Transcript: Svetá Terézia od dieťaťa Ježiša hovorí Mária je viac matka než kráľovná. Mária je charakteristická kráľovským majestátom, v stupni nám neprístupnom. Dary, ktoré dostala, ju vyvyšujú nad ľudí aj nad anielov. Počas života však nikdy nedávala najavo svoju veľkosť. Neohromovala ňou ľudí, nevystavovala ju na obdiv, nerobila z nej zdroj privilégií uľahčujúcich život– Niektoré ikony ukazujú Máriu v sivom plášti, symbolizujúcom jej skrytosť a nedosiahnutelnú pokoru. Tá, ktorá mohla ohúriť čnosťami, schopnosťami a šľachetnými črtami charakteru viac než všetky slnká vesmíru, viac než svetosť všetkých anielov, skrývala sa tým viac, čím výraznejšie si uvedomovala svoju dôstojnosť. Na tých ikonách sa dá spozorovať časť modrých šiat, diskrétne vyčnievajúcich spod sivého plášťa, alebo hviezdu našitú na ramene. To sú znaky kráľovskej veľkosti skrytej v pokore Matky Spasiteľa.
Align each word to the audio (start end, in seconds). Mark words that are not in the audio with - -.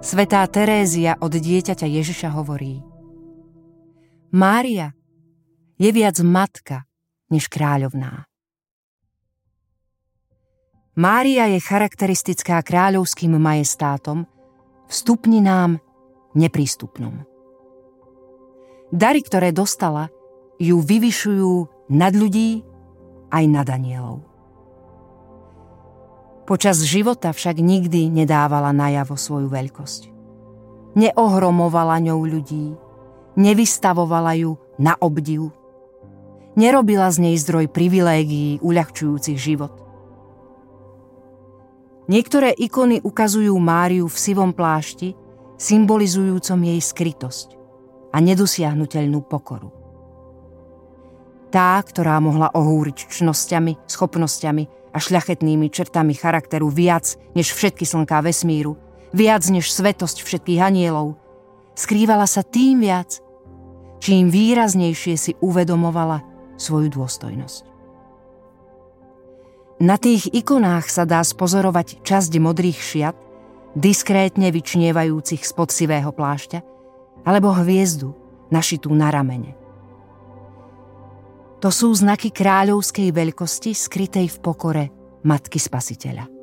Svetá 0.00 0.40
Terézia 0.48 1.20
od 1.20 1.28
dieťaťa 1.28 1.84
Ježiša 1.84 2.32
hovorí 2.32 2.80
Mária 4.32 4.96
je 5.76 5.92
viac 5.92 6.16
matka 6.24 6.88
než 7.28 7.52
kráľovná. 7.52 8.24
Mária 10.96 11.52
je 11.52 11.60
charakteristická 11.60 12.64
kráľovským 12.64 13.36
majestátom, 13.36 14.24
v 14.88 14.92
stupni 14.96 15.44
nám 15.44 15.84
neprístupnom. 16.32 17.20
Dary, 18.88 19.20
ktoré 19.20 19.52
dostala, 19.52 20.08
ju 20.56 20.80
vyvyšujú 20.80 21.52
nad 21.92 22.16
ľudí 22.16 22.64
aj 23.28 23.44
nad 23.52 23.68
anielov. 23.68 24.29
Počas 26.50 26.82
života 26.82 27.30
však 27.30 27.62
nikdy 27.62 28.10
nedávala 28.10 28.74
najavo 28.74 29.14
svoju 29.14 29.46
veľkosť. 29.46 30.10
Neohromovala 30.98 32.02
ňou 32.02 32.26
ľudí, 32.26 32.74
nevystavovala 33.38 34.34
ju 34.34 34.58
na 34.74 34.98
obdiv, 34.98 35.54
nerobila 36.58 37.06
z 37.14 37.30
nej 37.30 37.36
zdroj 37.38 37.70
privilégií 37.70 38.58
uľahčujúcich 38.58 39.38
život– 39.38 39.78
Niektoré 42.10 42.50
ikony 42.58 42.98
ukazujú 42.98 43.54
Máriu 43.62 44.10
v 44.10 44.18
sivom 44.18 44.50
plášti, 44.50 45.14
symbolizujúcom 45.54 46.58
jej 46.58 46.80
skrytosť 46.82 47.54
a 48.10 48.18
nedosiahnutelnú 48.18 49.22
pokoru. 49.30 49.70
Tá, 51.54 51.78
ktorá 51.78 52.18
mohla 52.18 52.50
ohúriť 52.50 53.14
čnosťami, 53.14 53.86
schopnosťami 53.86 54.79
a 54.90 54.98
šľachetnými 54.98 55.70
črtami 55.70 56.14
charakteru 56.14 56.68
viac 56.70 57.14
než 57.34 57.54
všetky 57.54 57.86
slnká 57.86 58.20
vesmíru, 58.22 58.74
viac 59.14 59.46
než 59.46 59.70
svetosť 59.70 60.22
všetkých 60.22 60.60
anielov, 60.60 61.18
skrývala 61.78 62.26
sa 62.26 62.42
tým 62.42 62.82
viac, 62.82 63.22
čím 64.02 64.32
výraznejšie 64.32 65.14
si 65.14 65.32
uvedomovala 65.38 66.22
svoju 66.58 66.88
dôstojnosť. 66.92 67.64
Na 69.80 69.96
tých 69.96 70.28
ikonách 70.28 70.92
sa 70.92 71.08
dá 71.08 71.24
spozorovať 71.24 72.04
časť 72.04 72.32
modrých 72.36 72.76
šiat, 72.76 73.16
diskrétne 73.72 74.52
vyčnievajúcich 74.52 75.40
spod 75.40 75.72
sivého 75.72 76.12
plášťa, 76.12 76.60
alebo 77.24 77.54
hviezdu 77.56 78.12
našitú 78.52 78.92
na 78.92 79.08
ramene. 79.08 79.56
To 81.60 81.68
sú 81.68 81.92
znaky 81.92 82.32
kráľovskej 82.32 83.12
veľkosti 83.12 83.76
skrytej 83.76 84.32
v 84.32 84.36
pokore 84.40 84.84
Matky 85.28 85.60
Spasiteľa. 85.60 86.39